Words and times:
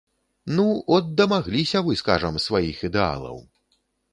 Ну, 0.59 0.63
от, 0.95 1.11
дамагліся 1.21 1.79
вы, 1.89 1.99
скажам, 2.01 2.41
сваіх 2.47 2.77
ідэалаў. 2.91 3.37